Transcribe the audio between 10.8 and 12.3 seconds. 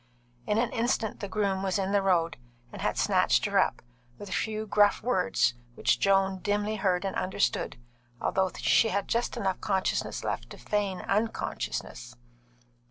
unconsciousness.